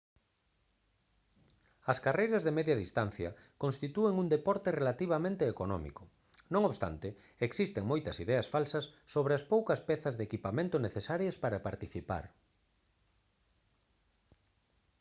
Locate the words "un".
4.23-4.27